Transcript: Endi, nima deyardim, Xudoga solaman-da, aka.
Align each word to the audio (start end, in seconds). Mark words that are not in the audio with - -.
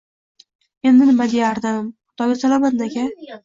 Endi, 0.93 1.07
nima 1.11 1.29
deyardim, 1.35 1.87
Xudoga 2.09 2.41
solaman-da, 2.43 2.93
aka. 2.93 3.09